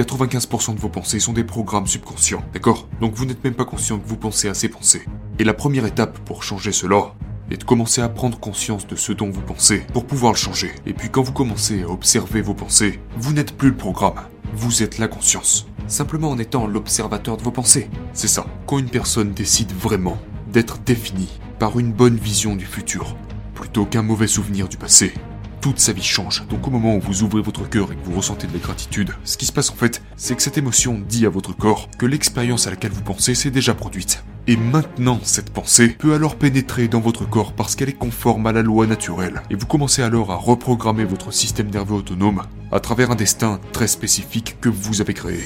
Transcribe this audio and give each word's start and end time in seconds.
95% 0.00 0.74
de 0.74 0.80
vos 0.80 0.88
pensées 0.88 1.20
sont 1.20 1.34
des 1.34 1.44
programmes 1.44 1.86
subconscients, 1.86 2.42
d'accord? 2.54 2.88
Donc 3.02 3.12
vous 3.14 3.26
n'êtes 3.26 3.44
même 3.44 3.54
pas 3.54 3.66
conscient 3.66 3.98
que 3.98 4.08
vous 4.08 4.16
pensez 4.16 4.48
à 4.48 4.54
ces 4.54 4.70
pensées. 4.70 5.04
Et 5.38 5.44
la 5.44 5.52
première 5.52 5.84
étape 5.84 6.18
pour 6.20 6.42
changer 6.42 6.72
cela 6.72 7.14
est 7.50 7.58
de 7.58 7.64
commencer 7.64 8.00
à 8.00 8.08
prendre 8.08 8.40
conscience 8.40 8.86
de 8.86 8.96
ce 8.96 9.12
dont 9.12 9.28
vous 9.28 9.42
pensez 9.42 9.80
pour 9.92 10.06
pouvoir 10.06 10.32
le 10.32 10.38
changer. 10.38 10.70
Et 10.86 10.94
puis 10.94 11.10
quand 11.10 11.20
vous 11.20 11.32
commencez 11.32 11.82
à 11.82 11.90
observer 11.90 12.40
vos 12.40 12.54
pensées, 12.54 12.98
vous 13.18 13.34
n'êtes 13.34 13.54
plus 13.54 13.68
le 13.68 13.76
programme, 13.76 14.14
vous 14.54 14.82
êtes 14.82 14.96
la 14.96 15.06
conscience. 15.06 15.66
Simplement 15.86 16.30
en 16.30 16.38
étant 16.38 16.66
l'observateur 16.66 17.36
de 17.36 17.42
vos 17.42 17.50
pensées. 17.50 17.90
C'est 18.14 18.28
ça. 18.28 18.46
Quand 18.66 18.78
une 18.78 18.88
personne 18.88 19.32
décide 19.32 19.72
vraiment 19.72 20.16
d'être 20.50 20.78
définie 20.78 21.40
par 21.58 21.78
une 21.78 21.92
bonne 21.92 22.16
vision 22.16 22.56
du 22.56 22.64
futur, 22.64 23.16
plutôt 23.54 23.84
qu'un 23.84 24.02
mauvais 24.02 24.28
souvenir 24.28 24.66
du 24.66 24.78
passé, 24.78 25.12
toute 25.60 25.78
sa 25.78 25.92
vie 25.92 26.02
change. 26.02 26.44
Donc 26.48 26.66
au 26.66 26.70
moment 26.70 26.96
où 26.96 27.00
vous 27.00 27.22
ouvrez 27.22 27.42
votre 27.42 27.68
cœur 27.68 27.92
et 27.92 27.96
que 27.96 28.04
vous 28.04 28.16
ressentez 28.16 28.46
de 28.46 28.52
la 28.52 28.58
gratitude, 28.58 29.10
ce 29.24 29.36
qui 29.36 29.46
se 29.46 29.52
passe 29.52 29.70
en 29.70 29.74
fait, 29.74 30.02
c'est 30.16 30.34
que 30.34 30.42
cette 30.42 30.58
émotion 30.58 31.00
dit 31.08 31.26
à 31.26 31.30
votre 31.30 31.56
corps 31.56 31.88
que 31.98 32.06
l'expérience 32.06 32.66
à 32.66 32.70
laquelle 32.70 32.92
vous 32.92 33.02
pensez 33.02 33.34
s'est 33.34 33.50
déjà 33.50 33.74
produite. 33.74 34.24
Et 34.46 34.56
maintenant, 34.56 35.20
cette 35.22 35.50
pensée 35.50 35.88
peut 35.88 36.14
alors 36.14 36.36
pénétrer 36.36 36.88
dans 36.88 37.00
votre 37.00 37.28
corps 37.28 37.52
parce 37.52 37.76
qu'elle 37.76 37.90
est 37.90 37.92
conforme 37.92 38.46
à 38.46 38.52
la 38.52 38.62
loi 38.62 38.86
naturelle. 38.86 39.42
Et 39.50 39.54
vous 39.54 39.66
commencez 39.66 40.02
alors 40.02 40.30
à 40.32 40.36
reprogrammer 40.36 41.04
votre 41.04 41.32
système 41.32 41.70
nerveux 41.70 41.96
autonome 41.96 42.42
à 42.72 42.80
travers 42.80 43.10
un 43.10 43.16
destin 43.16 43.60
très 43.72 43.86
spécifique 43.86 44.56
que 44.60 44.68
vous 44.68 45.00
avez 45.00 45.14
créé. 45.14 45.44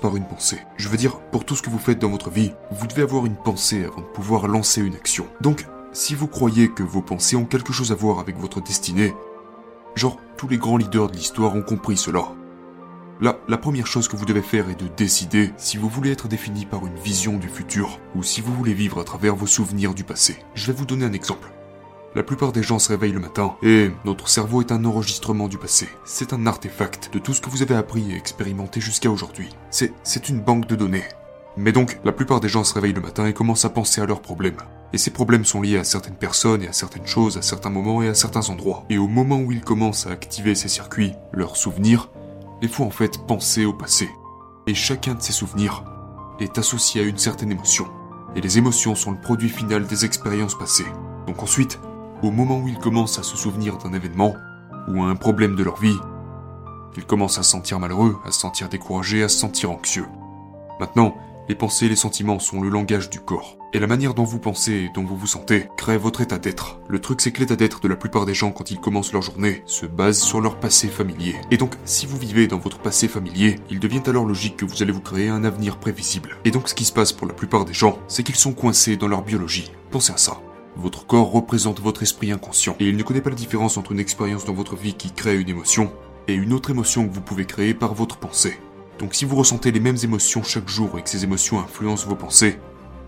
Par 0.00 0.16
une 0.16 0.26
pensée. 0.26 0.58
Je 0.76 0.88
veux 0.88 0.96
dire, 0.96 1.20
pour 1.30 1.44
tout 1.44 1.54
ce 1.54 1.62
que 1.62 1.70
vous 1.70 1.78
faites 1.78 1.98
dans 1.98 2.10
votre 2.10 2.30
vie, 2.30 2.52
vous 2.70 2.86
devez 2.86 3.02
avoir 3.02 3.26
une 3.26 3.36
pensée 3.36 3.84
avant 3.84 4.00
de 4.00 4.06
pouvoir 4.06 4.48
lancer 4.48 4.80
une 4.80 4.94
action. 4.94 5.26
Donc, 5.40 5.66
si 5.92 6.14
vous 6.14 6.26
croyez 6.26 6.68
que 6.68 6.82
vos 6.82 7.02
pensées 7.02 7.36
ont 7.36 7.44
quelque 7.44 7.72
chose 7.72 7.92
à 7.92 7.94
voir 7.94 8.18
avec 8.18 8.38
votre 8.38 8.60
destinée, 8.60 9.14
genre 9.94 10.18
tous 10.36 10.48
les 10.48 10.58
grands 10.58 10.76
leaders 10.76 11.08
de 11.10 11.16
l'histoire 11.16 11.54
ont 11.54 11.62
compris 11.62 11.96
cela. 11.96 12.28
Là, 13.20 13.38
la 13.46 13.58
première 13.58 13.86
chose 13.86 14.08
que 14.08 14.16
vous 14.16 14.24
devez 14.24 14.42
faire 14.42 14.68
est 14.68 14.80
de 14.80 14.88
décider 14.88 15.52
si 15.56 15.76
vous 15.76 15.88
voulez 15.88 16.10
être 16.10 16.26
défini 16.26 16.66
par 16.66 16.84
une 16.84 16.96
vision 16.96 17.38
du 17.38 17.48
futur 17.48 18.00
ou 18.16 18.22
si 18.22 18.40
vous 18.40 18.52
voulez 18.52 18.74
vivre 18.74 19.00
à 19.00 19.04
travers 19.04 19.36
vos 19.36 19.46
souvenirs 19.46 19.94
du 19.94 20.02
passé. 20.02 20.36
Je 20.54 20.66
vais 20.66 20.72
vous 20.72 20.86
donner 20.86 21.04
un 21.04 21.12
exemple. 21.12 21.52
La 22.16 22.22
plupart 22.22 22.52
des 22.52 22.62
gens 22.62 22.78
se 22.78 22.90
réveillent 22.90 23.10
le 23.10 23.18
matin 23.18 23.56
et 23.60 23.90
notre 24.04 24.28
cerveau 24.28 24.60
est 24.60 24.70
un 24.70 24.84
enregistrement 24.84 25.48
du 25.48 25.58
passé. 25.58 25.88
C'est 26.04 26.32
un 26.32 26.46
artefact 26.46 27.12
de 27.12 27.18
tout 27.18 27.34
ce 27.34 27.40
que 27.40 27.50
vous 27.50 27.62
avez 27.62 27.74
appris 27.74 28.12
et 28.12 28.16
expérimenté 28.16 28.80
jusqu'à 28.80 29.10
aujourd'hui. 29.10 29.48
C'est, 29.70 30.28
une 30.28 30.40
banque 30.40 30.68
de 30.68 30.76
données. 30.76 31.02
Mais 31.56 31.72
donc, 31.72 31.98
la 32.04 32.12
plupart 32.12 32.38
des 32.38 32.48
gens 32.48 32.62
se 32.62 32.72
réveillent 32.74 32.92
le 32.92 33.00
matin 33.00 33.26
et 33.26 33.32
commencent 33.32 33.64
à 33.64 33.70
penser 33.70 34.00
à 34.00 34.06
leurs 34.06 34.22
problèmes. 34.22 34.58
Et 34.92 34.98
ces 34.98 35.10
problèmes 35.10 35.44
sont 35.44 35.60
liés 35.60 35.76
à 35.76 35.82
certaines 35.82 36.14
personnes 36.14 36.62
et 36.62 36.68
à 36.68 36.72
certaines 36.72 37.06
choses, 37.06 37.36
à 37.36 37.42
certains 37.42 37.70
moments 37.70 38.00
et 38.00 38.08
à 38.08 38.14
certains 38.14 38.48
endroits. 38.48 38.84
Et 38.90 38.98
au 38.98 39.08
moment 39.08 39.40
où 39.40 39.50
ils 39.50 39.64
commencent 39.64 40.06
à 40.06 40.12
activer 40.12 40.54
ces 40.54 40.68
circuits, 40.68 41.14
leurs 41.32 41.56
souvenirs, 41.56 42.10
il 42.62 42.68
faut 42.68 42.84
en 42.84 42.90
fait 42.90 43.26
penser 43.26 43.64
au 43.64 43.72
passé. 43.72 44.08
Et 44.68 44.74
chacun 44.74 45.14
de 45.14 45.22
ces 45.22 45.32
souvenirs 45.32 45.82
est 46.38 46.58
associé 46.58 47.00
à 47.00 47.04
une 47.04 47.18
certaine 47.18 47.50
émotion. 47.50 47.86
Et 48.36 48.40
les 48.40 48.56
émotions 48.56 48.94
sont 48.94 49.10
le 49.10 49.20
produit 49.20 49.48
final 49.48 49.88
des 49.88 50.04
expériences 50.04 50.56
passées. 50.56 50.86
Donc 51.26 51.42
ensuite, 51.42 51.80
au 52.22 52.30
moment 52.30 52.58
où 52.58 52.68
ils 52.68 52.78
commencent 52.78 53.18
à 53.18 53.22
se 53.22 53.36
souvenir 53.36 53.78
d'un 53.78 53.92
événement 53.92 54.34
ou 54.88 55.02
à 55.02 55.06
un 55.06 55.16
problème 55.16 55.56
de 55.56 55.62
leur 55.62 55.76
vie, 55.76 55.96
ils 56.96 57.04
commencent 57.04 57.38
à 57.38 57.42
se 57.42 57.50
sentir 57.50 57.80
malheureux, 57.80 58.16
à 58.24 58.30
se 58.30 58.40
sentir 58.40 58.68
découragés, 58.68 59.22
à 59.22 59.28
se 59.28 59.38
sentir 59.38 59.70
anxieux. 59.70 60.06
Maintenant, 60.80 61.16
les 61.48 61.54
pensées 61.54 61.86
et 61.86 61.88
les 61.90 61.96
sentiments 61.96 62.38
sont 62.38 62.62
le 62.62 62.70
langage 62.70 63.10
du 63.10 63.20
corps. 63.20 63.58
Et 63.74 63.78
la 63.78 63.86
manière 63.86 64.14
dont 64.14 64.24
vous 64.24 64.38
pensez 64.38 64.72
et 64.72 64.90
dont 64.94 65.04
vous 65.04 65.16
vous 65.16 65.26
sentez 65.26 65.68
crée 65.76 65.98
votre 65.98 66.20
état 66.20 66.38
d'être. 66.38 66.78
Le 66.88 67.00
truc 67.00 67.20
c'est 67.20 67.32
que 67.32 67.40
l'état 67.40 67.56
d'être 67.56 67.80
de 67.80 67.88
la 67.88 67.96
plupart 67.96 68.24
des 68.24 68.32
gens 68.32 68.52
quand 68.52 68.70
ils 68.70 68.80
commencent 68.80 69.12
leur 69.12 69.20
journée 69.20 69.62
se 69.66 69.84
base 69.84 70.18
sur 70.20 70.40
leur 70.40 70.58
passé 70.58 70.88
familier. 70.88 71.34
Et 71.50 71.56
donc, 71.56 71.74
si 71.84 72.06
vous 72.06 72.16
vivez 72.16 72.46
dans 72.46 72.58
votre 72.58 72.78
passé 72.78 73.08
familier, 73.08 73.58
il 73.70 73.80
devient 73.80 74.02
alors 74.06 74.24
logique 74.24 74.56
que 74.56 74.64
vous 74.64 74.82
allez 74.82 74.92
vous 74.92 75.00
créer 75.00 75.28
un 75.28 75.44
avenir 75.44 75.76
prévisible. 75.78 76.36
Et 76.44 76.50
donc 76.50 76.68
ce 76.68 76.74
qui 76.74 76.84
se 76.84 76.92
passe 76.92 77.12
pour 77.12 77.26
la 77.26 77.34
plupart 77.34 77.64
des 77.64 77.74
gens, 77.74 77.98
c'est 78.08 78.22
qu'ils 78.22 78.36
sont 78.36 78.52
coincés 78.52 78.96
dans 78.96 79.08
leur 79.08 79.22
biologie. 79.22 79.72
Pensez 79.90 80.12
à 80.12 80.16
ça. 80.16 80.40
Votre 80.76 81.06
corps 81.06 81.30
représente 81.30 81.80
votre 81.80 82.02
esprit 82.02 82.32
inconscient, 82.32 82.76
et 82.80 82.88
il 82.88 82.96
ne 82.96 83.02
connaît 83.02 83.20
pas 83.20 83.30
la 83.30 83.36
différence 83.36 83.76
entre 83.76 83.92
une 83.92 84.00
expérience 84.00 84.44
dans 84.44 84.54
votre 84.54 84.76
vie 84.76 84.94
qui 84.94 85.12
crée 85.12 85.40
une 85.40 85.48
émotion 85.48 85.92
et 86.26 86.34
une 86.34 86.52
autre 86.52 86.70
émotion 86.70 87.06
que 87.06 87.14
vous 87.14 87.20
pouvez 87.20 87.44
créer 87.44 87.74
par 87.74 87.94
votre 87.94 88.16
pensée. 88.16 88.58
Donc 88.98 89.14
si 89.14 89.24
vous 89.24 89.36
ressentez 89.36 89.70
les 89.72 89.80
mêmes 89.80 89.98
émotions 90.02 90.42
chaque 90.42 90.68
jour 90.68 90.98
et 90.98 91.02
que 91.02 91.10
ces 91.10 91.24
émotions 91.24 91.60
influencent 91.60 92.08
vos 92.08 92.16
pensées, 92.16 92.58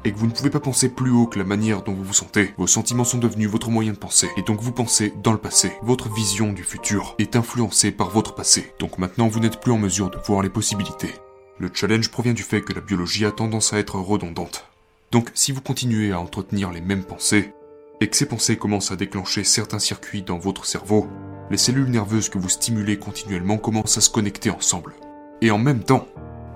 et 0.04 0.12
que 0.12 0.18
vous 0.18 0.26
ne 0.26 0.32
pouvez 0.32 0.50
pas 0.50 0.60
penser 0.60 0.88
plus 0.88 1.10
haut 1.10 1.26
que 1.26 1.38
la 1.38 1.44
manière 1.44 1.82
dont 1.82 1.92
vous 1.92 2.04
vous 2.04 2.12
sentez, 2.12 2.54
vos 2.56 2.68
sentiments 2.68 3.02
sont 3.02 3.18
devenus 3.18 3.48
votre 3.48 3.70
moyen 3.70 3.92
de 3.92 3.98
penser, 3.98 4.28
et 4.36 4.42
donc 4.42 4.60
vous 4.60 4.70
pensez 4.70 5.12
dans 5.24 5.32
le 5.32 5.38
passé. 5.38 5.72
Votre 5.82 6.08
vision 6.12 6.52
du 6.52 6.62
futur 6.62 7.16
est 7.18 7.34
influencée 7.34 7.90
par 7.90 8.10
votre 8.10 8.34
passé, 8.36 8.72
donc 8.78 8.98
maintenant 8.98 9.26
vous 9.26 9.40
n'êtes 9.40 9.60
plus 9.60 9.72
en 9.72 9.78
mesure 9.78 10.10
de 10.10 10.18
voir 10.24 10.42
les 10.42 10.50
possibilités. 10.50 11.14
Le 11.58 11.70
challenge 11.72 12.10
provient 12.10 12.34
du 12.34 12.44
fait 12.44 12.60
que 12.60 12.72
la 12.72 12.80
biologie 12.80 13.24
a 13.24 13.32
tendance 13.32 13.72
à 13.72 13.78
être 13.78 13.98
redondante. 13.98 14.66
Donc 15.10 15.30
si 15.34 15.50
vous 15.50 15.60
continuez 15.60 16.12
à 16.12 16.20
entretenir 16.20 16.70
les 16.70 16.80
mêmes 16.80 17.04
pensées, 17.04 17.52
et 18.00 18.08
que 18.08 18.16
ces 18.16 18.26
pensées 18.26 18.56
commencent 18.56 18.92
à 18.92 18.96
déclencher 18.96 19.44
certains 19.44 19.78
circuits 19.78 20.22
dans 20.22 20.38
votre 20.38 20.66
cerveau, 20.66 21.08
les 21.50 21.56
cellules 21.56 21.90
nerveuses 21.90 22.28
que 22.28 22.38
vous 22.38 22.48
stimulez 22.48 22.98
continuellement 22.98 23.58
commencent 23.58 23.98
à 23.98 24.00
se 24.00 24.10
connecter 24.10 24.50
ensemble. 24.50 24.94
Et 25.40 25.50
en 25.50 25.58
même 25.58 25.84
temps, 25.84 26.06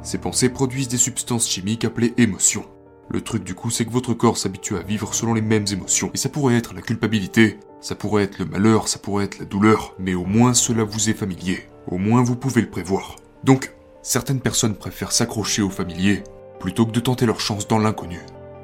ces 0.03 0.19
pensées 0.19 0.49
produisent 0.49 0.89
des 0.89 0.97
substances 0.97 1.49
chimiques 1.49 1.84
appelées 1.84 2.15
émotions. 2.17 2.65
Le 3.09 3.21
truc 3.21 3.45
du 3.45 3.55
coup, 3.55 3.71
c'est 3.71 3.84
que 3.84 3.91
votre 3.91 4.15
corps 4.15 4.39
s'habitue 4.39 4.77
à 4.77 4.83
vivre 4.83 5.15
selon 5.15 5.34
les 5.34 5.43
mêmes 5.43 5.67
émotions. 5.73 6.11
Et 6.15 6.19
ça 6.19 6.29
pourrait 6.29 6.56
être 6.56 6.75
la 6.75 6.83
culpabilité, 6.83 7.59
ça 7.81 7.95
pourrait 7.95 8.25
être 8.25 8.39
le 8.39 8.45
malheur, 8.45 8.89
ça 8.89 8.99
pourrait 8.99 9.25
être 9.25 9.39
la 9.39 9.45
douleur, 9.45 9.95
mais 9.99 10.15
au 10.15 10.25
moins 10.25 10.55
cela 10.55 10.84
vous 10.84 11.11
est 11.11 11.15
familier. 11.15 11.67
Au 11.89 11.99
moins 11.99 12.23
vous 12.23 12.37
pouvez 12.37 12.61
le 12.61 12.71
prévoir. 12.71 13.17
Donc, 13.45 13.75
certaines 14.03 14.41
personnes 14.41 14.77
préfèrent 14.77 15.12
s'accrocher 15.12 15.62
au 15.62 15.71
familier 15.71 16.23
plutôt 16.61 16.87
que 16.87 16.93
de 16.93 17.00
tenter 17.00 17.27
leur 17.27 17.41
chance 17.41 17.67
dans 17.67 17.79
l'inconnu. 17.79 18.21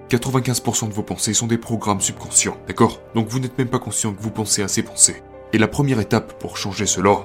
95% 0.09 0.89
de 0.89 0.95
vos 0.95 1.03
pensées 1.03 1.35
sont 1.35 1.49
des 1.49 1.59
programmes 1.59 2.01
subconscients, 2.01 2.57
d'accord? 2.69 3.01
Donc 3.15 3.29
vous 3.29 3.41
n'êtes 3.41 3.59
même 3.59 3.69
pas 3.69 3.81
conscient 3.81 4.13
que 4.13 4.23
vous 4.23 4.31
pensez 4.31 4.63
à 4.63 4.69
ces 4.69 4.83
pensées. 4.83 5.23
Et 5.53 5.59
la 5.59 5.69
première 5.69 6.01
étape 6.01 6.39
pour 6.39 6.57
changer 6.57 6.87
cela 6.87 7.25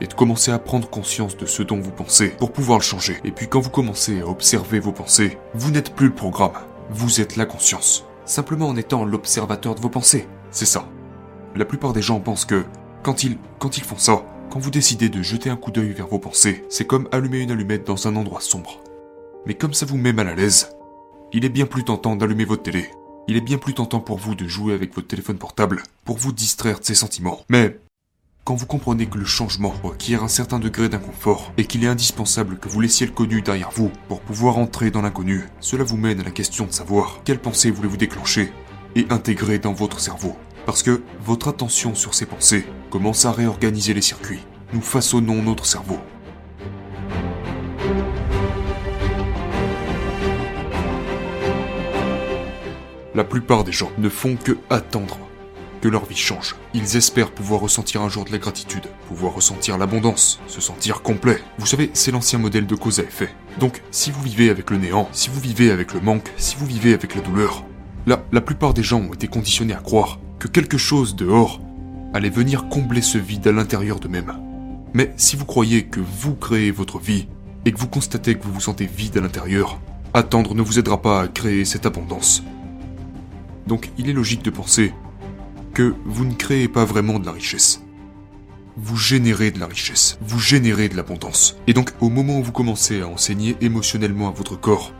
est 0.00 0.06
de 0.06 0.14
commencer 0.14 0.50
à 0.50 0.58
prendre 0.58 0.88
conscience 0.88 1.36
de 1.36 1.46
ce 1.46 1.62
dont 1.62 1.80
vous 1.80 1.90
pensez 1.90 2.28
pour 2.28 2.52
pouvoir 2.52 2.78
le 2.78 2.84
changer. 2.84 3.18
Et 3.24 3.32
puis 3.32 3.48
quand 3.48 3.60
vous 3.60 3.70
commencez 3.70 4.20
à 4.20 4.28
observer 4.28 4.80
vos 4.80 4.92
pensées, 4.92 5.38
vous 5.54 5.70
n'êtes 5.70 5.94
plus 5.94 6.06
le 6.06 6.14
programme, 6.14 6.52
vous 6.90 7.20
êtes 7.20 7.36
la 7.36 7.46
conscience. 7.46 8.04
Simplement 8.24 8.68
en 8.68 8.76
étant 8.76 9.04
l'observateur 9.04 9.74
de 9.74 9.80
vos 9.80 9.88
pensées. 9.88 10.28
C'est 10.52 10.66
ça. 10.66 10.86
La 11.56 11.64
plupart 11.64 11.92
des 11.92 12.02
gens 12.02 12.20
pensent 12.20 12.44
que 12.44 12.64
quand 13.02 13.24
ils, 13.24 13.38
font 13.82 13.98
ça, 13.98 14.22
quand 14.50 14.60
vous 14.60 14.70
décidez 14.70 15.08
de 15.08 15.22
jeter 15.22 15.50
un 15.50 15.56
coup 15.56 15.70
d'œil 15.70 15.92
vers 15.92 16.06
vos 16.06 16.18
pensées, 16.18 16.64
c'est 16.68 16.86
comme 16.86 17.08
allumer 17.12 17.40
une 17.40 17.50
allumette 17.50 17.86
dans 17.86 18.06
un 18.06 18.14
endroit 18.14 18.40
sombre. 18.40 18.80
Mais 19.46 19.54
comme 19.54 19.74
ça 19.74 19.86
vous 19.86 19.96
met 19.96 20.12
mal 20.12 20.28
à 20.28 20.34
l'aise, 20.34 20.76
il 21.32 21.44
est 21.44 21.50
bien 21.50 21.66
plus 21.66 21.84
tentant 21.84 22.16
d'allumer 22.16 22.44
votre 22.44 22.64
télé. 22.64 22.90
Il 23.28 23.36
est 23.36 23.40
bien 23.40 23.58
plus 23.58 23.74
tentant 23.74 24.00
pour 24.00 24.18
vous 24.18 24.34
de 24.34 24.48
jouer 24.48 24.74
avec 24.74 24.94
votre 24.94 25.06
téléphone 25.06 25.38
portable, 25.38 25.82
pour 26.04 26.18
vous 26.18 26.32
distraire 26.32 26.80
de 26.80 26.84
ces 26.84 26.96
sentiments. 26.96 27.40
Mais 27.48 27.78
quand 28.44 28.56
vous 28.56 28.66
comprenez 28.66 29.06
que 29.06 29.18
le 29.18 29.24
changement 29.24 29.72
requiert 29.82 30.24
un 30.24 30.28
certain 30.28 30.58
degré 30.58 30.88
d'inconfort 30.88 31.52
et 31.56 31.64
qu'il 31.64 31.84
est 31.84 31.88
indispensable 31.88 32.58
que 32.58 32.68
vous 32.68 32.80
laissiez 32.80 33.06
le 33.06 33.12
connu 33.12 33.42
derrière 33.42 33.70
vous 33.70 33.92
pour 34.08 34.20
pouvoir 34.20 34.58
entrer 34.58 34.90
dans 34.90 35.02
l'inconnu, 35.02 35.46
cela 35.60 35.84
vous 35.84 35.96
mène 35.96 36.20
à 36.20 36.24
la 36.24 36.32
question 36.32 36.66
de 36.66 36.72
savoir 36.72 37.20
quelle 37.24 37.38
pensée 37.38 37.70
voulez-vous 37.70 37.96
déclencher 37.96 38.52
et 38.96 39.06
intégrer 39.10 39.60
dans 39.60 39.72
votre 39.72 40.00
cerveau. 40.00 40.34
Parce 40.66 40.82
que 40.82 41.02
votre 41.20 41.48
attention 41.48 41.94
sur 41.94 42.14
ces 42.14 42.26
pensées 42.26 42.66
commence 42.90 43.24
à 43.24 43.30
réorganiser 43.32 43.94
les 43.94 44.02
circuits. 44.02 44.44
Nous 44.72 44.82
façonnons 44.82 45.42
notre 45.42 45.66
cerveau. 45.66 45.98
La 53.20 53.24
plupart 53.24 53.64
des 53.64 53.72
gens 53.72 53.92
ne 53.98 54.08
font 54.08 54.34
que 54.34 54.56
attendre 54.70 55.18
que 55.82 55.88
leur 55.88 56.06
vie 56.06 56.16
change. 56.16 56.56
Ils 56.72 56.96
espèrent 56.96 57.32
pouvoir 57.32 57.60
ressentir 57.60 58.00
un 58.00 58.08
jour 58.08 58.24
de 58.24 58.32
la 58.32 58.38
gratitude, 58.38 58.86
pouvoir 59.08 59.34
ressentir 59.34 59.76
l'abondance, 59.76 60.40
se 60.46 60.62
sentir 60.62 61.02
complet. 61.02 61.38
Vous 61.58 61.66
savez, 61.66 61.90
c'est 61.92 62.12
l'ancien 62.12 62.38
modèle 62.38 62.66
de 62.66 62.74
cause 62.74 62.98
à 62.98 63.02
effet. 63.02 63.28
Donc, 63.58 63.82
si 63.90 64.10
vous 64.10 64.22
vivez 64.22 64.48
avec 64.48 64.70
le 64.70 64.78
néant, 64.78 65.06
si 65.12 65.28
vous 65.28 65.38
vivez 65.38 65.70
avec 65.70 65.92
le 65.92 66.00
manque, 66.00 66.32
si 66.38 66.56
vous 66.56 66.64
vivez 66.64 66.94
avec 66.94 67.14
la 67.14 67.20
douleur, 67.20 67.66
là, 68.06 68.24
la 68.32 68.40
plupart 68.40 68.72
des 68.72 68.82
gens 68.82 69.00
ont 69.00 69.12
été 69.12 69.28
conditionnés 69.28 69.74
à 69.74 69.82
croire 69.82 70.18
que 70.38 70.48
quelque 70.48 70.78
chose 70.78 71.14
dehors 71.14 71.60
allait 72.14 72.30
venir 72.30 72.70
combler 72.70 73.02
ce 73.02 73.18
vide 73.18 73.46
à 73.48 73.52
l'intérieur 73.52 74.00
d'eux-mêmes. 74.00 74.32
Mais 74.94 75.12
si 75.18 75.36
vous 75.36 75.44
croyez 75.44 75.84
que 75.84 76.00
vous 76.00 76.36
créez 76.36 76.70
votre 76.70 76.98
vie 76.98 77.28
et 77.66 77.72
que 77.72 77.78
vous 77.78 77.88
constatez 77.88 78.36
que 78.36 78.44
vous 78.44 78.54
vous 78.54 78.60
sentez 78.62 78.86
vide 78.86 79.18
à 79.18 79.20
l'intérieur, 79.20 79.78
attendre 80.14 80.54
ne 80.54 80.62
vous 80.62 80.78
aidera 80.78 81.02
pas 81.02 81.20
à 81.20 81.28
créer 81.28 81.66
cette 81.66 81.84
abondance. 81.84 82.42
Donc 83.70 83.88
il 83.98 84.10
est 84.10 84.12
logique 84.12 84.42
de 84.42 84.50
penser 84.50 84.92
que 85.74 85.94
vous 86.04 86.24
ne 86.24 86.34
créez 86.34 86.66
pas 86.66 86.84
vraiment 86.84 87.20
de 87.20 87.26
la 87.26 87.30
richesse. 87.30 87.80
vous 88.76 88.96
générez 88.96 89.50
de 89.50 89.60
la 89.60 89.66
richesse, 89.66 90.18
vous 90.22 90.38
générez 90.38 90.88
de 90.88 90.96
l'abondance. 90.96 91.56
Et 91.66 91.74
donc, 91.74 91.90
au 92.00 92.08
moment 92.08 92.38
où 92.38 92.42
vous 92.42 92.52
commencez 92.52 93.02
à 93.02 93.08
enseigner 93.08 93.56
émotionnellement 93.60 94.28
à 94.28 94.32
votre 94.32 94.58
corps, 94.58 94.92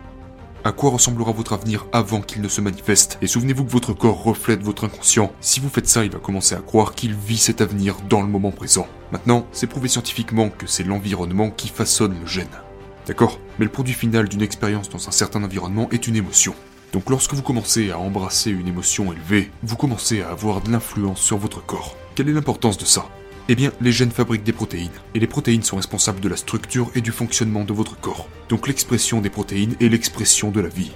à 0.65 0.73
quoi 0.73 0.91
ressemblera 0.91 1.33
votre 1.33 1.55
avenir 1.55 1.87
avant 1.93 2.21
qu'il 2.21 2.43
ne 2.43 2.49
se 2.49 2.61
manifeste? 2.61 3.19
Et 3.23 3.27
souvenez-vous 3.27 3.65
que 3.65 3.71
votre 3.71 3.95
corps 3.95 4.23
reflète 4.23 4.63
votre 4.63 4.85
inconscient. 4.85 5.33
Si 5.41 5.59
vous 5.59 5.71
faites 5.71 5.89
ça, 5.89 6.05
il 6.05 6.11
va 6.11 6.19
commencer 6.19 6.55
à 6.55 6.59
croire 6.59 6.95
qu'il 6.95 7.15
vit 7.15 7.39
cet 7.39 7.63
avenir 7.63 7.97
dans 8.11 8.21
le 8.21 8.29
moment 8.29 8.51
présent. 8.51 8.87
Maintenant, 9.13 9.47
c'est 9.53 9.67
prouvé 9.67 9.89
scientifiquement 9.89 10.51
que 10.51 10.67
c'est 10.67 10.85
l'environnement 10.85 11.51
qui 11.51 11.69
façonne 11.69 12.21
le 12.21 12.27
gène. 12.27 12.47
D'accord? 13.07 13.41
Mais 13.59 13.65
le 13.65 13.71
produit 13.71 13.95
final 13.95 14.29
d'une 14.29 14.43
expérience 14.43 14.91
dans 14.91 15.09
un 15.09 15.13
certain 15.13 15.43
environnement 15.43 15.89
est 15.91 16.07
une 16.07 16.17
émotion. 16.17 16.55
Donc 16.93 17.09
lorsque 17.09 17.35
vous 17.35 17.43
commencez 17.43 17.91
à 17.91 17.99
embrasser 17.99 18.51
une 18.51 18.67
émotion 18.67 19.13
élevée, 19.13 19.51
vous 19.63 19.77
commencez 19.77 20.23
à 20.23 20.31
avoir 20.31 20.61
de 20.61 20.73
l'influence 20.73 21.21
sur 21.21 21.39
votre 21.39 21.65
corps. 21.65 21.97
Quelle 22.15 22.29
est 22.29 22.33
l'importance 22.33 22.79
de 22.79 22.85
ça? 22.85 23.07
Eh 23.49 23.55
bien, 23.55 23.73
les 23.81 23.93
gènes 23.93 24.11
fabriquent 24.11 24.45
des 24.45 24.53
protéines, 24.53 24.91
et 25.15 25.21
les 25.21 25.27
protéines 25.27 25.63
sont 25.63 25.77
responsables 25.77 26.21
de 26.21 26.29
la 26.29 26.37
structure 26.37 26.91
et 26.95 27.01
du 27.01 27.13
fonctionnement 27.13 27.65
de 27.65 27.73
votre 27.73 27.99
corps. 27.99 28.29
Donc 28.49 28.67
l'expression 28.67 29.21
des 29.21 29.31
protéines 29.31 29.77
est 29.81 29.89
l'expression 29.89 30.51
de 30.51 30.61
la 30.61 30.69
vie. 30.69 30.93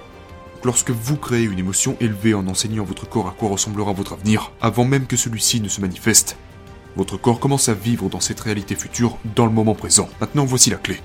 Lorsque 0.65 0.91
vous 0.91 1.17
créez 1.17 1.45
une 1.45 1.59
émotion 1.59 1.97
élevée 2.01 2.35
en 2.35 2.47
enseignant 2.49 2.85
votre 2.85 3.09
corps 3.09 3.29
à 3.29 3.33
quoi 3.33 3.51
ressemblera 3.51 3.93
votre 3.93 4.15
avenir, 4.15 4.53
avant 4.61 4.85
même 4.85 5.07
que 5.07 5.17
celui-ci 5.17 5.61
ne 5.61 5.69
se 5.69 5.81
manifeste, 5.81 6.37
votre 6.97 7.17
corps 7.17 7.41
commence 7.41 7.69
à 7.69 7.75
vivre 7.75 8.09
dans 8.09 8.21
cette 8.21 8.41
réalité 8.41 8.75
future 8.75 9.19
dans 9.37 9.47
le 9.47 9.53
moment 9.53 9.75
présent. 9.75 10.09
Maintenant, 10.21 10.45
voici 10.45 10.71
la 10.71 10.77
clé. 10.77 11.01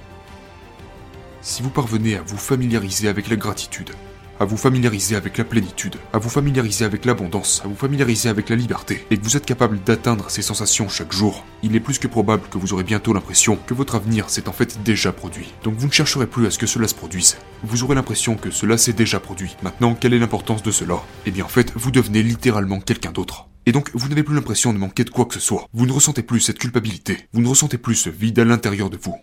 Si 1.42 1.62
vous 1.62 1.70
parvenez 1.70 2.16
à 2.16 2.22
vous 2.22 2.38
familiariser 2.38 3.08
avec 3.08 3.30
la 3.30 3.36
gratitude, 3.36 3.92
à 4.40 4.46
vous 4.46 4.58
familiariser 4.58 5.16
avec 5.16 5.38
la 5.38 5.44
plénitude, 5.44 5.98
à 6.14 6.18
vous 6.18 6.30
familiariser 6.30 6.86
avec 6.86 7.06
l'abondance, 7.06 7.62
à 7.64 7.68
vous 7.68 7.76
familiariser 7.76 8.30
avec 8.30 8.50
la 8.50 8.56
liberté, 8.56 9.06
et 9.12 9.18
que 9.18 9.24
vous 9.24 9.38
êtes 9.38 9.46
capable 9.46 9.80
d'atteindre 9.84 10.30
ces 10.30 10.42
sensations 10.42 10.90
chaque 10.90 11.12
jour, 11.12 11.46
il 11.64 11.76
est 11.76 11.80
plus 11.80 12.00
que 12.00 12.08
probable 12.08 12.44
que 12.50 12.58
vous 12.58 12.74
aurez 12.74 12.84
bientôt 12.84 13.14
l'impression 13.14 13.58
que 13.68 13.74
votre 13.74 13.96
avenir 13.96 14.30
s'est 14.30 14.48
en 14.48 14.54
fait 14.54 14.82
déjà 14.84 15.12
produit. 15.12 15.54
Donc 15.64 15.76
vous 15.76 15.88
ne 15.88 15.92
chercherez 15.92 16.28
plus 16.28 16.48
à 16.48 16.52
ce 16.52 16.58
que 16.58 16.68
cela 16.68 16.88
se 16.88 16.96
produise. 16.96 17.38
Vous 17.64 17.84
aurez 17.84 17.96
l'impression 17.96 18.36
que 18.36 18.52
cela 18.52 18.78
s'est 18.78 18.94
déjà 18.94 19.20
produit. 19.20 19.56
Maintenant, 19.62 19.96
quelle 19.96 20.14
est 20.14 20.20
l'importance 20.20 20.64
de 20.64 20.72
cela? 20.72 21.04
Eh 21.26 21.32
bien 21.32 21.46
en 21.46 21.50
fait, 21.50 21.74
vous 21.76 21.92
devenez 21.92 22.24
littéralement 22.24 22.80
quelqu'un 22.80 23.12
d'autre. 23.12 23.48
Et 23.66 23.72
donc, 23.72 23.92
vous 23.94 24.08
n'avez 24.08 24.24
plus 24.24 24.34
l'impression 24.34 24.74
de 24.74 24.80
manquer 24.80 25.04
de 25.04 25.10
quoi 25.10 25.26
que 25.26 25.34
ce 25.36 25.40
soit. 25.40 25.68
Vous 25.74 25.86
ne 25.86 25.92
ressentez 25.92 26.24
plus 26.24 26.40
cette 26.40 26.58
culpabilité. 26.58 27.28
Vous 27.34 27.42
ne 27.42 27.48
ressentez 27.48 27.78
plus 27.78 27.96
ce 27.96 28.10
vide 28.10 28.40
à 28.40 28.46
l'intérieur 28.46 28.90
de 28.90 28.98
vous. 28.98 29.16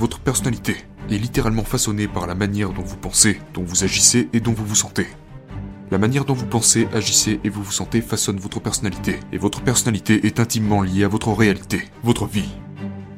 Votre 0.00 0.18
personnalité 0.18 0.76
est 1.10 1.18
littéralement 1.18 1.62
façonnée 1.62 2.08
par 2.08 2.26
la 2.26 2.34
manière 2.34 2.72
dont 2.72 2.80
vous 2.80 2.96
pensez, 2.96 3.38
dont 3.52 3.62
vous 3.62 3.84
agissez 3.84 4.30
et 4.32 4.40
dont 4.40 4.54
vous 4.54 4.64
vous 4.64 4.74
sentez. 4.74 5.06
La 5.90 5.98
manière 5.98 6.24
dont 6.24 6.32
vous 6.32 6.46
pensez, 6.46 6.88
agissez 6.94 7.38
et 7.44 7.50
vous 7.50 7.62
vous 7.62 7.70
sentez 7.70 8.00
façonne 8.00 8.38
votre 8.38 8.60
personnalité, 8.60 9.20
et 9.30 9.36
votre 9.36 9.60
personnalité 9.60 10.26
est 10.26 10.40
intimement 10.40 10.80
liée 10.80 11.04
à 11.04 11.08
votre 11.08 11.30
réalité, 11.34 11.82
votre 12.02 12.24
vie. 12.24 12.48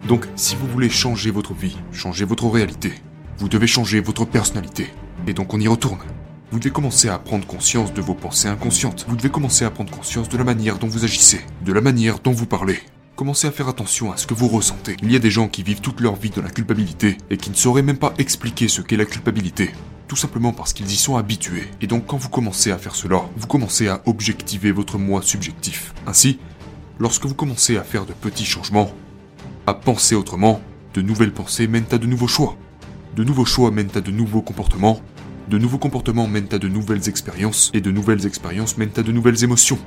Donc, 0.09 0.27
si 0.35 0.57
vous 0.57 0.67
voulez 0.67 0.91
changer 0.91 1.31
votre 1.31 1.55
vie, 1.55 1.79
changer 1.93 2.25
votre 2.25 2.49
réalité, 2.49 2.93
vous 3.39 3.49
devez 3.49 3.69
changer 3.69 4.01
votre 4.01 4.25
personnalité. 4.25 4.89
Et 5.29 5.35
donc 5.35 5.55
on 5.55 5.61
y 5.61 5.69
retourne. 5.69 6.01
Vous 6.51 6.59
devez 6.59 6.73
commencer 6.73 7.09
à 7.09 7.21
prendre 7.21 7.47
conscience 7.47 7.95
de 7.95 8.03
vos 8.03 8.15
pensées 8.15 8.49
inconscientes. 8.49 9.07
Vous 9.09 9.15
devez 9.15 9.31
commencer 9.31 9.65
à 9.65 9.71
prendre 9.71 9.93
conscience 9.93 10.29
de 10.29 10.37
la 10.37 10.43
manière 10.43 10.81
dont 10.81 10.89
vous 10.89 11.05
agissez, 11.05 11.43
de 11.65 11.73
la 11.73 11.81
manière 11.81 12.19
dont 12.19 12.33
vous 12.33 12.47
parlez. 12.47 12.81
Commencez 13.15 13.47
à 13.47 13.53
faire 13.53 13.69
attention 13.69 14.11
à 14.11 14.17
ce 14.17 14.27
que 14.27 14.33
vous 14.33 14.49
ressentez. 14.49 14.97
Il 15.03 15.13
y 15.13 15.17
a 15.17 15.19
des 15.19 15.31
gens 15.31 15.47
qui 15.47 15.63
vivent 15.63 15.83
toute 15.83 16.01
leur 16.01 16.17
vie 16.17 16.31
dans 16.31 16.41
la 16.41 16.49
culpabilité 16.49 17.19
et 17.29 17.37
qui 17.37 17.51
ne 17.51 17.55
sauraient 17.55 17.83
même 17.83 17.99
pas 17.99 18.15
expliquer 18.17 18.69
ce 18.69 18.81
qu'est 18.81 18.97
la 18.97 19.05
culpabilité. 19.05 19.71
Tout 20.09 20.17
simplement 20.17 20.55
parce 20.55 20.73
qu'ils 20.73 20.91
y 20.91 20.97
sont 20.97 21.17
habitués. 21.17 21.69
Et 21.83 21.87
donc 21.87 22.07
quand 22.07 22.17
vous 22.17 22.31
commencez 22.31 22.71
à 22.71 22.79
faire 22.79 22.95
cela, 22.95 23.21
vous 23.37 23.47
commencez 23.47 23.87
à 23.87 24.01
objectiver 24.07 24.73
votre 24.73 24.97
moi 24.97 25.21
subjectif. 25.21 25.93
Ainsi, 26.07 26.39
lorsque 26.99 27.27
vous 27.27 27.35
commencez 27.35 27.77
à 27.77 27.85
faire 27.85 28.07
de 28.07 28.15
petits 28.15 28.47
changements, 28.47 28.91
à 29.67 29.75
penser 29.75 30.15
autrement, 30.15 30.63
de 30.95 31.03
nouvelles 31.03 31.35
pensées 31.35 31.67
mènent 31.67 31.85
à 31.93 31.99
de 31.99 32.07
nouveaux 32.07 32.29
choix. 32.29 32.57
De 33.15 33.25
nouveaux 33.25 33.45
choix 33.45 33.71
mènent 33.71 33.95
à 33.95 34.01
de 34.01 34.11
nouveaux 34.11 34.43
comportements. 34.43 35.03
De 35.49 35.59
nouveaux 35.59 35.79
comportements 35.79 36.29
mènent 36.29 36.53
à 36.53 36.59
de 36.59 36.69
nouvelles 36.69 37.11
expériences. 37.11 37.71
Et 37.75 37.83
de 37.83 37.91
nouvelles 37.91 38.27
expériences 38.27 38.79
mènent 38.79 38.97
à 38.97 39.03
de 39.03 39.13
nouvelles 39.13 39.45
émotions. 39.45 39.79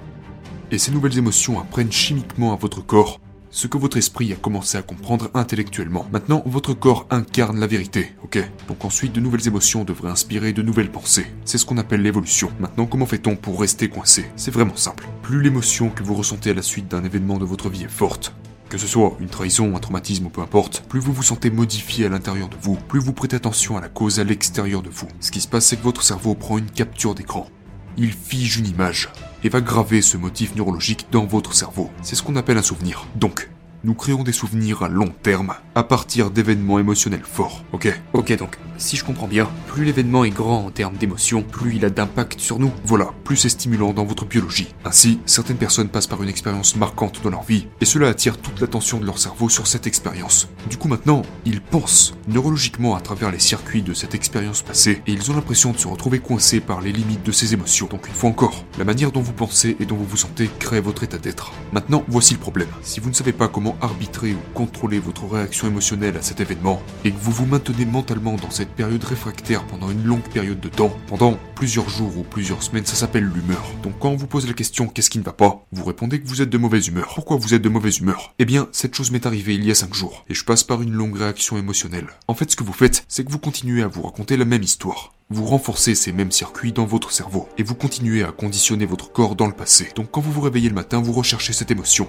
Et 0.71 0.77
ces 0.77 0.91
nouvelles 0.91 1.17
émotions 1.17 1.59
apprennent 1.59 1.91
chimiquement 1.91 2.53
à 2.53 2.55
votre 2.55 2.81
corps 2.81 3.19
ce 3.51 3.67
que 3.67 3.77
votre 3.77 3.95
esprit 3.95 4.33
a 4.33 4.35
commencé 4.35 4.77
à 4.77 4.81
comprendre 4.81 5.29
intellectuellement. 5.33 6.05
Maintenant, 6.11 6.43
votre 6.45 6.73
corps 6.73 7.07
incarne 7.09 7.57
la 7.57 7.67
vérité, 7.67 8.11
ok? 8.21 8.37
Donc 8.67 8.83
ensuite, 8.83 9.13
de 9.13 9.21
nouvelles 9.21 9.47
émotions 9.47 9.85
devraient 9.85 10.11
inspirer 10.11 10.51
de 10.51 10.61
nouvelles 10.61 10.91
pensées. 10.91 11.27
C'est 11.45 11.57
ce 11.57 11.65
qu'on 11.65 11.77
appelle 11.77 12.01
l'évolution. 12.01 12.49
Maintenant, 12.59 12.85
comment 12.85 13.05
fait-on 13.05 13.37
pour 13.37 13.61
rester 13.61 13.87
coincé? 13.87 14.25
C'est 14.35 14.51
vraiment 14.51 14.75
simple. 14.75 15.07
Plus 15.21 15.41
l'émotion 15.41 15.89
que 15.89 16.03
vous 16.03 16.15
ressentez 16.15 16.49
à 16.49 16.53
la 16.53 16.61
suite 16.61 16.89
d'un 16.89 17.05
événement 17.05 17.37
de 17.37 17.45
votre 17.45 17.69
vie 17.69 17.83
est 17.83 17.89
forte, 17.89 18.35
que 18.67 18.77
ce 18.77 18.87
soit 18.87 19.15
une 19.21 19.29
trahison, 19.29 19.73
un 19.73 19.79
traumatisme 19.79 20.29
peu 20.29 20.41
importe, 20.41 20.83
plus 20.89 20.99
vous 20.99 21.13
vous 21.13 21.23
sentez 21.23 21.49
modifié 21.49 22.07
à 22.07 22.09
l'intérieur 22.09 22.49
de 22.49 22.57
vous, 22.61 22.75
plus 22.75 22.99
vous 22.99 23.13
prêtez 23.13 23.37
attention 23.37 23.77
à 23.77 23.81
la 23.81 23.87
cause 23.87 24.19
à 24.19 24.25
l'extérieur 24.25 24.81
de 24.81 24.89
vous. 24.89 25.07
Ce 25.21 25.31
qui 25.31 25.39
se 25.39 25.47
passe, 25.47 25.67
c'est 25.67 25.77
que 25.77 25.83
votre 25.83 26.03
cerveau 26.03 26.35
prend 26.35 26.57
une 26.57 26.69
capture 26.69 27.15
d'écran. 27.15 27.47
Il 27.97 28.11
fige 28.11 28.57
une 28.57 28.67
image 28.67 29.09
et 29.45 29.49
va 29.49 29.61
graver 29.61 30.01
ce 30.01 30.17
motif 30.17 30.55
neurologique 30.55 31.05
dans 31.11 31.25
votre 31.25 31.53
cerveau. 31.53 31.91
C'est 32.01 32.15
ce 32.15 32.23
qu'on 32.23 32.35
appelle 32.35 32.57
un 32.57 32.63
souvenir. 32.63 33.05
Donc, 33.15 33.49
nous 33.85 33.93
créons 33.93 34.23
des 34.23 34.31
souvenirs 34.31 34.81
à 34.81 34.89
long 34.89 35.13
terme, 35.21 35.53
à 35.75 35.83
partir 35.83 36.31
d'événements 36.31 36.79
émotionnels 36.79 37.21
forts, 37.23 37.63
ok? 37.71 38.01
Ok 38.13 38.35
donc, 38.37 38.57
si 38.77 38.97
je 38.97 39.05
comprends 39.05 39.27
bien, 39.27 39.47
plus 39.67 39.85
l'événement 39.85 40.25
est 40.25 40.31
grand 40.31 40.65
en 40.65 40.71
termes 40.71 40.97
d'émotion, 40.97 41.43
plus 41.43 41.75
il 41.75 41.85
a 41.85 41.91
d'impact 41.91 42.39
sur 42.39 42.57
nous. 42.57 42.71
Voilà, 42.83 43.11
plus 43.23 43.37
c'est 43.37 43.49
stimulant 43.49 43.93
dans 43.93 44.03
votre 44.03 44.25
biologie. 44.25 44.73
Ainsi, 44.83 45.19
certaines 45.27 45.57
personnes 45.57 45.89
passent 45.89 46.07
par 46.07 46.23
une 46.23 46.29
expérience 46.29 46.75
marquante 46.75 47.21
dans 47.23 47.29
leur 47.29 47.43
vie, 47.43 47.67
et 47.79 47.85
cela 47.85 48.07
attire 48.09 48.37
toute 48.37 48.59
l'attention 48.59 48.99
de 48.99 49.05
leur 49.05 49.19
cerveau 49.19 49.49
sur 49.49 49.67
cette 49.67 49.85
expérience. 49.85 50.49
Du 50.67 50.77
coup 50.77 50.87
maintenant, 50.87 51.21
ils 51.45 51.61
pensent 51.61 52.15
neurologiquement 52.27 52.95
à 52.95 53.01
travers 53.01 53.31
les 53.31 53.39
circuits 53.39 53.83
de 53.83 53.93
cette 53.93 54.15
expérience 54.15 54.63
passée, 54.63 55.03
et 55.05 55.11
ils 55.11 55.29
ont 55.29 55.35
l'impression 55.35 55.71
de 55.71 55.77
se 55.77 55.87
retrouver 55.87 56.19
coincés 56.19 56.59
par 56.59 56.81
les 56.81 56.91
limites 56.91 57.25
de 57.25 57.31
ces 57.31 57.53
émotions. 57.53 57.87
Donc 57.87 58.07
une 58.07 58.15
fois 58.15 58.31
encore, 58.31 58.65
la 58.79 58.83
manière 58.83 59.11
dont 59.11 59.21
vous 59.21 59.33
pensez 59.33 59.77
et 59.79 59.85
dont 59.85 59.95
vous 59.95 60.05
vous 60.05 60.17
sentez 60.17 60.49
crée 60.59 60.81
votre 60.81 61.03
état 61.03 61.19
d'être. 61.19 61.51
Maintenant, 61.71 62.03
voici 62.07 62.33
le 62.33 62.39
problème. 62.39 62.69
Si 62.81 62.99
vous 62.99 63.09
ne 63.09 63.15
savez 63.15 63.31
pas 63.31 63.47
comment 63.47 63.74
arbitrer 63.81 64.33
ou 64.33 64.53
contrôler 64.53 64.99
votre 64.99 65.25
réaction 65.25 65.67
émotionnelle 65.67 66.17
à 66.17 66.21
cet 66.21 66.39
événement, 66.39 66.81
et 67.03 67.11
que 67.11 67.19
vous 67.19 67.31
vous 67.31 67.45
maintenez 67.45 67.85
mentalement 67.85 68.35
dans 68.35 68.49
cette 68.49 68.69
période 68.69 69.03
réfractaire 69.03 69.65
pendant 69.67 69.89
une 69.89 70.03
longue 70.03 70.27
période 70.29 70.59
de 70.59 70.69
temps, 70.69 70.95
pendant 71.07 71.37
plusieurs 71.55 71.89
jours 71.89 72.17
ou 72.17 72.23
plusieurs 72.23 72.63
semaines, 72.63 72.85
ça 72.85 72.95
s'appelle 72.95 73.25
l'humeur. 73.25 73.63
Donc 73.83 73.93
quand 73.99 74.09
on 74.09 74.15
vous 74.15 74.27
pose 74.27 74.47
la 74.47 74.53
question 74.53 74.87
qu'est-ce 74.87 75.09
qui 75.09 75.19
ne 75.19 75.23
va 75.23 75.33
pas, 75.33 75.65
vous 75.71 75.83
répondez 75.83 76.21
que 76.21 76.27
vous 76.27 76.41
êtes 76.41 76.49
de 76.49 76.57
mauvaise 76.57 76.87
humeur. 76.87 77.11
Pourquoi 77.15 77.37
vous 77.37 77.53
êtes 77.53 77.61
de 77.61 77.69
mauvaise 77.69 77.99
humeur? 77.99 78.33
Eh 78.39 78.45
bien, 78.45 78.67
cette 78.71 78.95
chose 78.95 79.11
m'est 79.11 79.25
arrivée 79.25 79.55
il 79.55 79.65
y 79.65 79.71
a 79.71 79.75
5 79.75 79.93
jours, 79.93 80.25
et 80.29 80.33
je 80.33 80.45
passe 80.45 80.63
par 80.63 80.81
une 80.81 80.93
longue 80.93 81.17
réaction 81.17 81.57
émotionnelle. 81.57 82.07
En 82.27 82.33
fait, 82.33 82.51
ce 82.51 82.55
que 82.55 82.63
vous 82.63 82.73
faites, 82.73 83.05
c'est 83.07 83.23
que 83.23 83.31
vous 83.31 83.39
continuez 83.39 83.83
à 83.83 83.87
vous 83.87 84.01
raconter 84.01 84.37
la 84.37 84.45
même 84.45 84.63
histoire. 84.63 85.13
Vous 85.29 85.45
renforcez 85.45 85.95
ces 85.95 86.11
mêmes 86.11 86.31
circuits 86.31 86.71
dans 86.71 86.85
votre 86.85 87.11
cerveau, 87.11 87.49
et 87.57 87.63
vous 87.63 87.75
continuez 87.75 88.23
à 88.23 88.31
conditionner 88.31 88.85
votre 88.85 89.11
corps 89.11 89.35
dans 89.35 89.47
le 89.47 89.53
passé. 89.53 89.89
Donc 89.95 90.11
quand 90.11 90.21
vous 90.21 90.31
vous 90.31 90.41
réveillez 90.41 90.69
le 90.69 90.75
matin, 90.75 91.01
vous 91.01 91.13
recherchez 91.13 91.53
cette 91.53 91.71
émotion. 91.71 92.07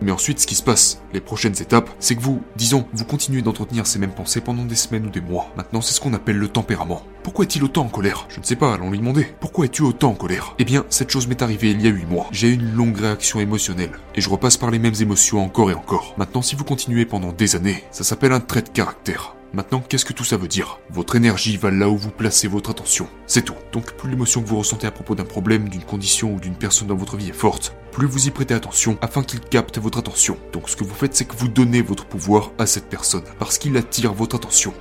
Mais 0.00 0.12
ensuite, 0.12 0.40
ce 0.40 0.46
qui 0.46 0.54
se 0.54 0.62
passe, 0.62 1.00
les 1.12 1.20
prochaines 1.20 1.60
étapes, 1.60 1.90
c'est 1.98 2.14
que 2.14 2.20
vous, 2.20 2.42
disons, 2.56 2.86
vous 2.92 3.04
continuez 3.04 3.42
d'entretenir 3.42 3.86
ces 3.86 3.98
mêmes 3.98 4.12
pensées 4.12 4.40
pendant 4.40 4.64
des 4.64 4.74
semaines 4.74 5.06
ou 5.06 5.10
des 5.10 5.20
mois. 5.20 5.50
Maintenant, 5.56 5.80
c'est 5.80 5.94
ce 5.94 6.00
qu'on 6.00 6.14
appelle 6.14 6.36
le 6.36 6.48
tempérament. 6.48 7.02
Pourquoi 7.22 7.44
est-il 7.44 7.64
autant 7.64 7.82
en 7.82 7.88
colère? 7.88 8.26
Je 8.28 8.40
ne 8.40 8.44
sais 8.44 8.56
pas, 8.56 8.72
allons 8.72 8.90
lui 8.90 8.98
demander. 8.98 9.26
Pourquoi 9.40 9.64
es-tu 9.64 9.82
autant 9.82 10.10
en 10.10 10.14
colère? 10.14 10.54
Eh 10.58 10.64
bien, 10.64 10.84
cette 10.88 11.10
chose 11.10 11.26
m'est 11.26 11.42
arrivée 11.42 11.72
il 11.72 11.82
y 11.82 11.88
a 11.88 11.90
8 11.90 12.06
mois. 12.06 12.28
J'ai 12.30 12.48
eu 12.48 12.54
une 12.54 12.72
longue 12.72 12.96
réaction 12.96 13.40
émotionnelle, 13.40 13.98
et 14.14 14.20
je 14.20 14.30
repasse 14.30 14.56
par 14.56 14.70
les 14.70 14.78
mêmes 14.78 14.94
émotions 15.00 15.42
encore 15.42 15.70
et 15.70 15.74
encore. 15.74 16.14
Maintenant, 16.16 16.42
si 16.42 16.56
vous 16.56 16.64
continuez 16.64 17.04
pendant 17.04 17.32
des 17.32 17.56
années, 17.56 17.84
ça 17.90 18.04
s'appelle 18.04 18.32
un 18.32 18.40
trait 18.40 18.62
de 18.62 18.68
caractère. 18.68 19.34
Maintenant, 19.54 19.82
qu'est-ce 19.86 20.04
que 20.04 20.12
tout 20.12 20.24
ça 20.24 20.36
veut 20.36 20.46
dire? 20.46 20.78
Votre 20.90 21.16
énergie 21.16 21.56
va 21.56 21.70
là 21.70 21.88
où 21.88 21.96
vous 21.96 22.10
placez 22.10 22.48
votre 22.48 22.68
attention. 22.70 23.08
C'est 23.26 23.46
tout. 23.46 23.54
Donc, 23.72 23.94
plus 23.94 24.10
l'émotion 24.10 24.42
que 24.42 24.46
vous 24.46 24.58
ressentez 24.58 24.86
à 24.86 24.90
propos 24.90 25.14
d'un 25.14 25.24
problème, 25.24 25.70
d'une 25.70 25.84
condition 25.84 26.34
ou 26.34 26.38
d'une 26.38 26.54
personne 26.54 26.88
dans 26.88 26.96
votre 26.96 27.16
vie 27.16 27.30
est 27.30 27.32
forte, 27.32 27.74
plus 27.98 28.06
vous 28.06 28.28
y 28.28 28.30
prêtez 28.30 28.54
attention 28.54 28.96
afin 29.02 29.24
qu'il 29.24 29.40
capte 29.40 29.78
votre 29.78 29.98
attention. 29.98 30.38
Donc, 30.52 30.68
ce 30.68 30.76
que 30.76 30.84
vous 30.84 30.94
faites, 30.94 31.16
c'est 31.16 31.24
que 31.24 31.34
vous 31.34 31.48
donnez 31.48 31.82
votre 31.82 32.06
pouvoir 32.06 32.52
à 32.56 32.64
cette 32.64 32.88
personne, 32.88 33.24
parce 33.40 33.58
qu'il 33.58 33.76
attire 33.76 34.14
votre 34.14 34.36
attention. 34.36 34.72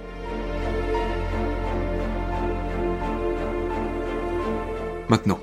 Maintenant, 5.10 5.40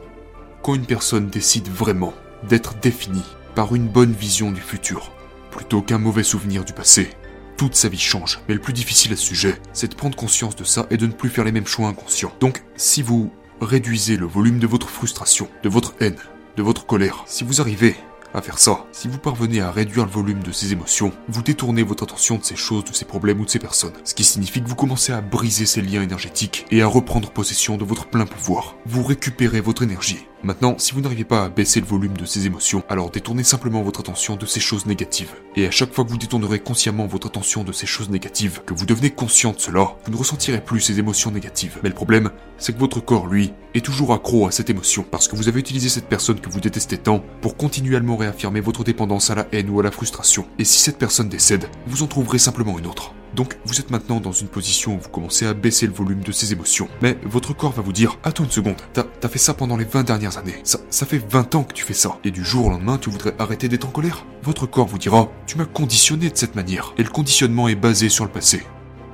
quand 0.62 0.76
une 0.76 0.86
personne 0.86 1.26
décide 1.26 1.66
vraiment 1.66 2.14
d'être 2.48 2.78
définie 2.78 3.24
par 3.56 3.74
une 3.74 3.88
bonne 3.88 4.12
vision 4.12 4.52
du 4.52 4.60
futur, 4.60 5.10
plutôt 5.50 5.82
qu'un 5.82 5.98
mauvais 5.98 6.22
souvenir 6.22 6.64
du 6.64 6.74
passé, 6.74 7.10
toute 7.56 7.74
sa 7.74 7.88
vie 7.88 7.98
change. 7.98 8.38
Mais 8.46 8.54
le 8.54 8.60
plus 8.60 8.72
difficile 8.72 9.12
à 9.12 9.16
ce 9.16 9.26
sujet, 9.26 9.60
c'est 9.72 9.88
de 9.88 9.96
prendre 9.96 10.16
conscience 10.16 10.54
de 10.54 10.64
ça 10.64 10.86
et 10.90 10.96
de 10.96 11.08
ne 11.08 11.12
plus 11.12 11.28
faire 11.28 11.44
les 11.44 11.50
mêmes 11.50 11.66
choix 11.66 11.88
inconscients. 11.88 12.34
Donc, 12.38 12.62
si 12.76 13.02
vous 13.02 13.32
réduisez 13.60 14.16
le 14.16 14.26
volume 14.26 14.60
de 14.60 14.68
votre 14.68 14.88
frustration, 14.88 15.48
de 15.64 15.68
votre 15.68 15.94
haine, 15.98 16.18
de 16.56 16.62
votre 16.62 16.86
colère, 16.86 17.24
si 17.26 17.44
vous 17.44 17.60
arrivez 17.60 17.96
à 18.34 18.42
faire 18.42 18.58
ça. 18.58 18.84
Si 18.92 19.08
vous 19.08 19.18
parvenez 19.18 19.60
à 19.60 19.70
réduire 19.70 20.04
le 20.04 20.10
volume 20.10 20.42
de 20.42 20.52
ces 20.52 20.72
émotions, 20.72 21.12
vous 21.28 21.42
détournez 21.42 21.84
votre 21.84 22.02
attention 22.02 22.36
de 22.36 22.44
ces 22.44 22.56
choses, 22.56 22.84
de 22.84 22.92
ces 22.92 23.04
problèmes 23.04 23.40
ou 23.40 23.44
de 23.44 23.50
ces 23.50 23.60
personnes. 23.60 23.92
Ce 24.02 24.14
qui 24.14 24.24
signifie 24.24 24.60
que 24.60 24.68
vous 24.68 24.74
commencez 24.74 25.12
à 25.12 25.20
briser 25.20 25.66
ces 25.66 25.80
liens 25.80 26.02
énergétiques 26.02 26.66
et 26.70 26.82
à 26.82 26.86
reprendre 26.86 27.30
possession 27.30 27.76
de 27.76 27.84
votre 27.84 28.06
plein 28.06 28.26
pouvoir. 28.26 28.74
Vous 28.86 29.04
récupérez 29.04 29.60
votre 29.60 29.82
énergie. 29.82 30.26
Maintenant, 30.44 30.74
si 30.76 30.92
vous 30.92 31.00
n'arrivez 31.00 31.24
pas 31.24 31.44
à 31.44 31.48
baisser 31.48 31.80
le 31.80 31.86
volume 31.86 32.18
de 32.18 32.26
ces 32.26 32.44
émotions, 32.44 32.82
alors 32.90 33.10
détournez 33.10 33.44
simplement 33.44 33.82
votre 33.82 34.00
attention 34.00 34.36
de 34.36 34.44
ces 34.44 34.60
choses 34.60 34.84
négatives. 34.84 35.32
Et 35.56 35.66
à 35.66 35.70
chaque 35.70 35.94
fois 35.94 36.04
que 36.04 36.10
vous 36.10 36.18
détournerez 36.18 36.60
consciemment 36.60 37.06
votre 37.06 37.28
attention 37.28 37.64
de 37.64 37.72
ces 37.72 37.86
choses 37.86 38.10
négatives, 38.10 38.60
que 38.66 38.74
vous 38.74 38.84
devenez 38.84 39.08
conscient 39.08 39.52
de 39.52 39.58
cela, 39.58 39.96
vous 40.04 40.12
ne 40.12 40.18
ressentirez 40.18 40.62
plus 40.62 40.80
ces 40.80 40.98
émotions 40.98 41.30
négatives. 41.30 41.78
Mais 41.82 41.88
le 41.88 41.94
problème, 41.94 42.30
c'est 42.58 42.74
que 42.74 42.78
votre 42.78 43.00
corps, 43.00 43.26
lui, 43.26 43.54
est 43.72 43.82
toujours 43.82 44.12
accro 44.12 44.46
à 44.46 44.50
cette 44.50 44.68
émotion, 44.68 45.02
parce 45.10 45.28
que 45.28 45.36
vous 45.36 45.48
avez 45.48 45.60
utilisé 45.60 45.88
cette 45.88 46.10
personne 46.10 46.40
que 46.40 46.50
vous 46.50 46.60
détestez 46.60 46.98
tant 46.98 47.24
pour 47.40 47.56
continuellement 47.56 48.18
réaffirmer 48.18 48.60
votre 48.60 48.84
dépendance 48.84 49.30
à 49.30 49.34
la 49.34 49.46
haine 49.52 49.70
ou 49.70 49.80
à 49.80 49.82
la 49.82 49.90
frustration. 49.90 50.44
Et 50.58 50.64
si 50.64 50.78
cette 50.78 50.98
personne 50.98 51.30
décède, 51.30 51.70
vous 51.86 52.02
en 52.02 52.06
trouverez 52.06 52.38
simplement 52.38 52.78
une 52.78 52.86
autre. 52.86 53.14
Donc 53.34 53.56
vous 53.64 53.80
êtes 53.80 53.90
maintenant 53.90 54.20
dans 54.20 54.32
une 54.32 54.46
position 54.46 54.94
où 54.94 54.98
vous 55.00 55.08
commencez 55.08 55.46
à 55.46 55.54
baisser 55.54 55.86
le 55.86 55.92
volume 55.92 56.20
de 56.20 56.30
ces 56.30 56.52
émotions. 56.52 56.88
Mais 57.02 57.18
votre 57.24 57.52
corps 57.54 57.72
va 57.72 57.82
vous 57.82 57.92
dire, 57.92 58.18
attends 58.22 58.44
une 58.44 58.50
seconde, 58.50 58.76
t'as 58.92 59.28
fait 59.28 59.38
ça 59.38 59.54
pendant 59.54 59.76
les 59.76 59.84
20 59.84 60.04
dernières 60.04 60.38
années. 60.38 60.60
Ça, 60.62 60.78
ça 60.90 61.04
fait 61.04 61.22
20 61.30 61.54
ans 61.56 61.64
que 61.64 61.72
tu 61.72 61.84
fais 61.84 61.94
ça. 61.94 62.18
Et 62.24 62.30
du 62.30 62.44
jour 62.44 62.66
au 62.66 62.70
lendemain, 62.70 62.98
tu 62.98 63.10
voudrais 63.10 63.34
arrêter 63.38 63.68
d'être 63.68 63.88
en 63.88 63.90
colère 63.90 64.24
Votre 64.42 64.66
corps 64.66 64.86
vous 64.86 64.98
dira, 64.98 65.28
tu 65.46 65.58
m'as 65.58 65.64
conditionné 65.64 66.30
de 66.30 66.36
cette 66.36 66.54
manière. 66.54 66.94
Et 66.96 67.02
le 67.02 67.10
conditionnement 67.10 67.66
est 67.66 67.74
basé 67.74 68.08
sur 68.08 68.24
le 68.24 68.30
passé. 68.30 68.62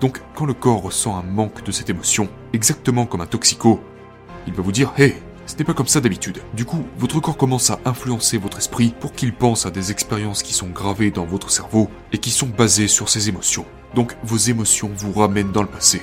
Donc 0.01 0.21
quand 0.35 0.47
le 0.47 0.55
corps 0.55 0.83
ressent 0.83 1.17
un 1.17 1.23
manque 1.23 1.65
de 1.65 1.73
cette 1.73 1.91
émotion, 1.91 2.29
exactement 2.53 3.07
comme 3.07 3.21
un 3.23 3.27
toxico, 3.27 3.81
il 4.47 4.53
va 4.53 4.63
vous 4.63 4.73
dire, 4.73 4.93
hé, 4.99 5.15
ce 5.47 5.57
n'est 5.57 5.65
pas 5.65 5.75
comme 5.75 5.89
ça 5.89 6.01
d'habitude. 6.01 6.43
Du 6.55 6.65
coup, 6.65 6.85
votre 6.99 7.21
corps 7.21 7.37
commence 7.37 7.71
à 7.71 7.81
influencer 7.85 8.39
votre 8.39 8.59
esprit 8.59 8.95
pour 9.01 9.13
qu'il 9.13 9.33
pense 9.33 9.67
à 9.67 9.71
des 9.71 9.91
expériences 9.91 10.43
qui 10.43 10.53
sont 10.53 10.69
gravées 10.69 11.11
dans 11.11 11.27
votre 11.27 11.51
cerveau 11.51 11.89
et 12.13 12.19
qui 12.19 12.31
sont 12.31 12.47
basées 12.47 12.89
sur 12.89 13.09
ces 13.09 13.29
émotions. 13.29 13.67
Donc 13.95 14.17
vos 14.23 14.37
émotions 14.37 14.91
vous 14.95 15.13
ramènent 15.13 15.53
dans 15.53 15.63
le 15.63 15.69
passé. 15.69 16.03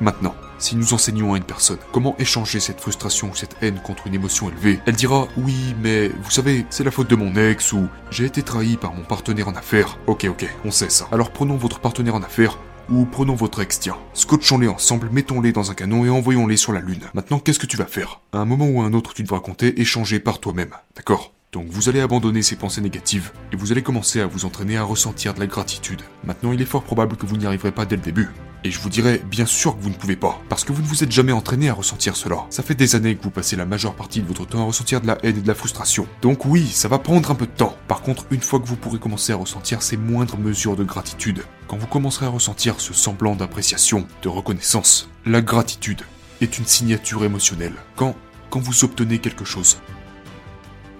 Maintenant, 0.00 0.34
si 0.58 0.76
nous 0.76 0.94
enseignons 0.94 1.34
à 1.34 1.36
une 1.36 1.44
personne 1.44 1.78
comment 1.92 2.16
échanger 2.18 2.60
cette 2.60 2.80
frustration 2.80 3.30
ou 3.30 3.34
cette 3.34 3.56
haine 3.62 3.80
contre 3.82 4.06
une 4.06 4.14
émotion 4.14 4.48
élevée, 4.50 4.80
elle 4.86 4.94
dira 4.94 5.26
oui, 5.36 5.74
mais 5.82 6.08
vous 6.08 6.30
savez, 6.30 6.66
c'est 6.70 6.84
la 6.84 6.90
faute 6.90 7.08
de 7.08 7.16
mon 7.16 7.34
ex 7.36 7.72
ou 7.72 7.86
j'ai 8.10 8.24
été 8.24 8.42
trahi 8.42 8.76
par 8.76 8.94
mon 8.94 9.04
partenaire 9.04 9.48
en 9.48 9.54
affaires. 9.54 9.98
Ok, 10.06 10.26
ok, 10.28 10.46
on 10.64 10.70
sait 10.70 10.90
ça. 10.90 11.08
Alors 11.12 11.30
prenons 11.30 11.56
votre 11.56 11.80
partenaire 11.80 12.14
en 12.14 12.22
affaires 12.22 12.58
ou 12.90 13.04
prenons 13.04 13.34
votre 13.34 13.60
ex, 13.60 13.78
tiens. 13.80 13.96
Scotchons-les 14.14 14.68
ensemble, 14.68 15.08
mettons-les 15.12 15.52
dans 15.52 15.70
un 15.70 15.74
canon 15.74 16.04
et 16.04 16.10
envoyons-les 16.10 16.56
sur 16.56 16.72
la 16.72 16.80
Lune. 16.80 17.08
Maintenant, 17.14 17.38
qu'est-ce 17.38 17.58
que 17.58 17.66
tu 17.66 17.76
vas 17.76 17.86
faire? 17.86 18.20
À 18.32 18.38
un 18.38 18.44
moment 18.44 18.66
ou 18.66 18.82
à 18.82 18.84
un 18.84 18.92
autre, 18.92 19.14
tu 19.14 19.22
devras 19.22 19.40
compter 19.40 19.80
échanger 19.80 20.18
par 20.18 20.40
toi-même. 20.40 20.74
D'accord? 20.96 21.32
Donc 21.52 21.66
vous 21.68 21.88
allez 21.88 22.00
abandonner 22.00 22.42
ces 22.42 22.54
pensées 22.54 22.80
négatives 22.80 23.32
et 23.52 23.56
vous 23.56 23.72
allez 23.72 23.82
commencer 23.82 24.20
à 24.20 24.26
vous 24.26 24.44
entraîner 24.44 24.76
à 24.76 24.84
ressentir 24.84 25.34
de 25.34 25.40
la 25.40 25.46
gratitude. 25.46 26.02
Maintenant, 26.24 26.52
il 26.52 26.62
est 26.62 26.66
fort 26.66 26.84
probable 26.84 27.16
que 27.16 27.26
vous 27.26 27.36
n'y 27.36 27.46
arriverez 27.46 27.72
pas 27.72 27.86
dès 27.86 27.96
le 27.96 28.02
début. 28.02 28.28
Et 28.62 28.70
je 28.70 28.78
vous 28.78 28.90
dirais 28.90 29.22
bien 29.24 29.46
sûr 29.46 29.76
que 29.76 29.82
vous 29.82 29.88
ne 29.88 29.94
pouvez 29.94 30.16
pas, 30.16 30.38
parce 30.50 30.64
que 30.64 30.72
vous 30.72 30.82
ne 30.82 30.86
vous 30.86 31.02
êtes 31.02 31.10
jamais 31.10 31.32
entraîné 31.32 31.70
à 31.70 31.74
ressentir 31.74 32.14
cela. 32.14 32.44
Ça 32.50 32.62
fait 32.62 32.74
des 32.74 32.94
années 32.94 33.16
que 33.16 33.22
vous 33.22 33.30
passez 33.30 33.56
la 33.56 33.64
majeure 33.64 33.94
partie 33.94 34.20
de 34.20 34.26
votre 34.26 34.46
temps 34.46 34.60
à 34.60 34.66
ressentir 34.66 35.00
de 35.00 35.06
la 35.06 35.18
haine 35.24 35.38
et 35.38 35.40
de 35.40 35.48
la 35.48 35.54
frustration. 35.54 36.06
Donc 36.20 36.44
oui, 36.44 36.68
ça 36.68 36.86
va 36.86 36.98
prendre 36.98 37.30
un 37.30 37.34
peu 37.34 37.46
de 37.46 37.52
temps. 37.52 37.76
Par 37.88 38.02
contre, 38.02 38.26
une 38.30 38.42
fois 38.42 38.60
que 38.60 38.66
vous 38.66 38.76
pourrez 38.76 38.98
commencer 38.98 39.32
à 39.32 39.36
ressentir 39.36 39.82
ces 39.82 39.96
moindres 39.96 40.38
mesures 40.38 40.76
de 40.76 40.84
gratitude, 40.84 41.42
quand 41.68 41.78
vous 41.78 41.86
commencerez 41.86 42.26
à 42.26 42.30
ressentir 42.30 42.80
ce 42.80 42.92
semblant 42.92 43.34
d'appréciation, 43.34 44.06
de 44.22 44.28
reconnaissance, 44.28 45.08
la 45.24 45.40
gratitude 45.40 46.02
est 46.42 46.58
une 46.58 46.66
signature 46.66 47.24
émotionnelle. 47.24 47.74
Quand, 47.96 48.14
quand 48.50 48.60
vous 48.60 48.84
obtenez 48.84 49.18
quelque 49.18 49.46
chose, 49.46 49.78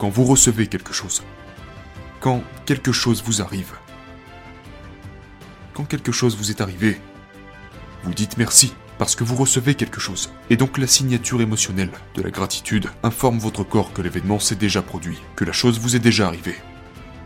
quand 0.00 0.08
vous 0.08 0.24
recevez 0.24 0.66
quelque 0.66 0.94
chose, 0.94 1.22
quand 2.20 2.42
quelque 2.64 2.90
chose 2.90 3.22
vous 3.22 3.42
arrive, 3.42 3.74
quand 5.74 5.84
quelque 5.84 6.10
chose 6.10 6.38
vous 6.38 6.50
est 6.50 6.62
arrivé, 6.62 6.98
vous 8.02 8.14
dites 8.14 8.38
merci 8.38 8.72
parce 8.96 9.14
que 9.14 9.24
vous 9.24 9.36
recevez 9.36 9.74
quelque 9.74 10.00
chose. 10.00 10.32
Et 10.48 10.56
donc 10.56 10.78
la 10.78 10.86
signature 10.86 11.42
émotionnelle 11.42 11.90
de 12.14 12.22
la 12.22 12.30
gratitude 12.30 12.88
informe 13.02 13.38
votre 13.38 13.62
corps 13.62 13.92
que 13.92 14.00
l'événement 14.00 14.38
s'est 14.38 14.54
déjà 14.54 14.80
produit, 14.80 15.18
que 15.36 15.44
la 15.44 15.52
chose 15.52 15.78
vous 15.78 15.96
est 15.96 16.00
déjà 16.00 16.28
arrivée. 16.28 16.56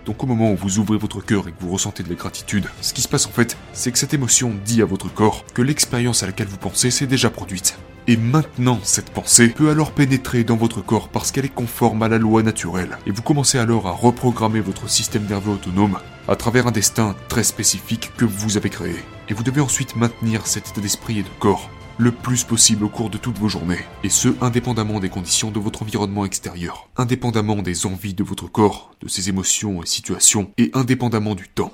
Donc 0.05 0.25
au 0.25 0.27
moment 0.27 0.51
où 0.51 0.57
vous 0.57 0.81
ouvrez 0.81 0.99
votre 0.99 1.21
cœur 1.21 1.47
et 1.47 1.53
que 1.53 1.61
vous 1.61 1.71
ressentez 1.71 2.03
de 2.03 2.09
la 2.09 2.17
gratitude, 2.17 2.67
ce 2.81 2.93
qui 2.93 3.03
se 3.03 3.09
passe 3.09 3.27
en 3.27 3.31
fait, 3.31 3.57
c'est 3.73 3.93
que 3.93 3.99
cette 3.99 4.15
émotion 4.15 4.53
dit 4.65 4.83
à 4.83 4.85
votre 4.85 5.15
corps 5.15 5.45
que 5.55 5.63
l'expérience 5.63 6.25
à 6.25 6.27
laquelle 6.27 6.49
vous 6.49 6.59
pensez 6.59 6.91
s'est 6.91 7.07
déjà 7.07 7.31
produite. 7.31 7.79
Et 8.07 8.19
maintenant, 8.19 8.79
cette 8.83 9.11
pensée 9.11 9.49
peut 9.49 9.71
alors 9.71 9.93
pénétrer 9.93 10.45
dans 10.45 10.57
votre 10.57 10.83
corps 10.83 11.09
parce 11.09 11.33
qu'elle 11.33 11.47
est 11.47 11.49
conforme 11.49 12.03
à 12.03 12.09
la 12.09 12.19
loi 12.19 12.43
naturelle. 12.43 12.99
Et 13.07 13.11
vous 13.11 13.23
commencez 13.23 13.59
alors 13.59 13.87
à 13.87 13.93
reprogrammer 13.93 14.61
votre 14.61 14.91
système 14.91 15.27
nerveux 15.27 15.53
autonome 15.53 15.99
à 16.29 16.37
travers 16.37 16.67
un 16.67 16.71
destin 16.71 17.17
très 17.29 17.45
spécifique 17.45 18.11
que 18.17 18.27
vous 18.27 18.59
avez 18.59 18.69
créé. 18.69 18.97
Et 19.29 19.35
vous 19.35 19.43
devez 19.43 19.63
ensuite 19.63 19.97
maintenir 19.97 20.47
cet 20.47 20.69
état 20.69 20.83
d'esprit 20.83 21.21
et 21.21 21.23
de 21.23 21.29
corps 21.39 21.71
le 21.97 22.11
plus 22.11 22.45
possible 22.45 22.85
au 22.85 22.89
cours 22.89 23.09
de 23.09 23.19
toutes 23.19 23.39
vos 23.39 23.49
journées, 23.49 23.85
et 24.03 24.09
ce 24.09 24.29
indépendamment 24.41 24.99
des 24.99 25.09
conditions 25.09 25.53
de 25.53 25.61
votre 25.61 25.83
environnement 25.83 26.25
extérieur, 26.25 26.89
indépendamment 26.97 27.63
des 27.63 27.87
envies 27.87 28.15
de 28.15 28.25
votre 28.25 28.51
corps, 28.51 28.91
de 29.01 29.09
ses 29.09 29.29
émotions 29.29 29.81
et 29.81 29.87
situations, 29.87 30.51
et 30.59 30.71
indépendamment 30.75 31.37
du 31.37 31.49
temps. 31.49 31.73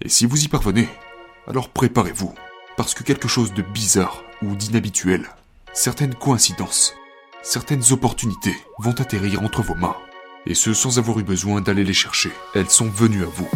Et 0.00 0.08
si 0.08 0.26
vous 0.26 0.44
y 0.44 0.48
parvenez, 0.48 0.88
alors 1.48 1.70
préparez-vous, 1.70 2.32
parce 2.80 2.94
que 2.94 3.02
quelque 3.02 3.28
chose 3.28 3.52
de 3.52 3.60
bizarre 3.60 4.24
ou 4.40 4.56
d'inhabituel, 4.56 5.28
certaines 5.74 6.14
coïncidences, 6.14 6.94
certaines 7.42 7.92
opportunités 7.92 8.56
vont 8.78 8.98
atterrir 8.98 9.42
entre 9.42 9.60
vos 9.60 9.74
mains. 9.74 9.96
Et 10.46 10.54
ce 10.54 10.72
sans 10.72 10.98
avoir 10.98 11.18
eu 11.18 11.22
besoin 11.22 11.60
d'aller 11.60 11.84
les 11.84 11.92
chercher. 11.92 12.30
Elles 12.54 12.70
sont 12.70 12.88
venues 12.88 13.22
à 13.22 13.26
vous. 13.26 13.50